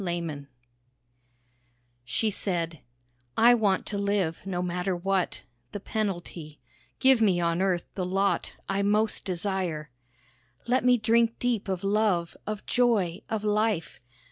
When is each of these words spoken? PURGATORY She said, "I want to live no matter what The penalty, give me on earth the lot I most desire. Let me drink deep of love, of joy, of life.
PURGATORY 0.03 0.47
She 2.03 2.31
said, 2.31 2.79
"I 3.37 3.53
want 3.53 3.85
to 3.85 3.99
live 3.99 4.41
no 4.47 4.63
matter 4.63 4.95
what 4.95 5.43
The 5.73 5.79
penalty, 5.79 6.59
give 6.97 7.21
me 7.21 7.39
on 7.39 7.61
earth 7.61 7.85
the 7.93 8.03
lot 8.03 8.53
I 8.67 8.81
most 8.81 9.25
desire. 9.25 9.91
Let 10.65 10.83
me 10.83 10.97
drink 10.97 11.37
deep 11.37 11.69
of 11.69 11.83
love, 11.83 12.35
of 12.47 12.65
joy, 12.65 13.21
of 13.29 13.43
life. 13.43 13.99